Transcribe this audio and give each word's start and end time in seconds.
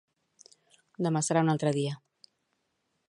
Demà 1.07 1.21
serà 1.27 1.43
un 1.47 1.53
altre 1.55 1.75
dia 1.77 1.93